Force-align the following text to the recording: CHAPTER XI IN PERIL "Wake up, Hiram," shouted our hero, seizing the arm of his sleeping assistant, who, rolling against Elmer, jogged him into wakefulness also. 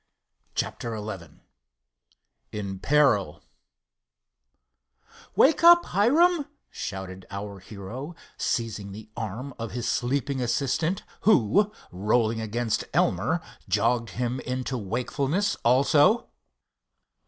CHAPTER 0.55 0.97
XI 0.97 1.29
IN 2.51 2.79
PERIL 2.79 3.43
"Wake 5.35 5.63
up, 5.63 5.85
Hiram," 5.85 6.47
shouted 6.71 7.27
our 7.29 7.59
hero, 7.59 8.15
seizing 8.35 8.93
the 8.93 9.11
arm 9.15 9.53
of 9.59 9.73
his 9.73 9.87
sleeping 9.87 10.41
assistant, 10.41 11.03
who, 11.21 11.71
rolling 11.91 12.41
against 12.41 12.83
Elmer, 12.95 13.41
jogged 13.69 14.09
him 14.17 14.39
into 14.39 14.75
wakefulness 14.75 15.55
also. 15.63 16.29